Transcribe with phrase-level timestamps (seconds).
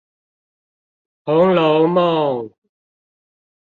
[1.25, 2.51] 紅樓夢